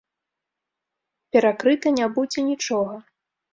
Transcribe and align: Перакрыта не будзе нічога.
Перакрыта 1.37 1.87
не 2.01 2.09
будзе 2.19 2.39
нічога. 2.51 2.95